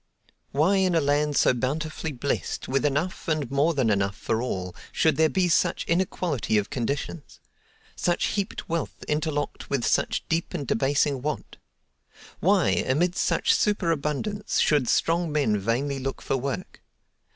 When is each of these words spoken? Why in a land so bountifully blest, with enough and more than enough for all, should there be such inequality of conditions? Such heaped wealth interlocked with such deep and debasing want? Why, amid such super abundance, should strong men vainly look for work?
Why 0.51 0.77
in 0.77 0.95
a 0.95 0.99
land 0.99 1.37
so 1.37 1.53
bountifully 1.53 2.11
blest, 2.11 2.67
with 2.67 2.85
enough 2.87 3.27
and 3.27 3.51
more 3.51 3.75
than 3.75 3.91
enough 3.91 4.17
for 4.17 4.41
all, 4.41 4.73
should 4.91 5.15
there 5.15 5.29
be 5.29 5.47
such 5.47 5.85
inequality 5.85 6.57
of 6.57 6.71
conditions? 6.71 7.39
Such 7.95 8.29
heaped 8.29 8.67
wealth 8.67 9.03
interlocked 9.07 9.69
with 9.69 9.85
such 9.85 10.27
deep 10.27 10.55
and 10.55 10.65
debasing 10.65 11.21
want? 11.21 11.57
Why, 12.39 12.69
amid 12.69 13.15
such 13.15 13.53
super 13.53 13.91
abundance, 13.91 14.59
should 14.59 14.87
strong 14.89 15.31
men 15.31 15.59
vainly 15.59 15.99
look 15.99 16.23
for 16.23 16.35
work? 16.35 16.81